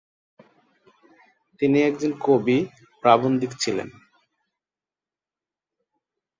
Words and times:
তিনি 1.61 1.77
একজন 1.81 2.11
কবি, 2.21 2.57
প্রাবন্ধিক 3.03 3.51
ছিলেন। 3.59 3.89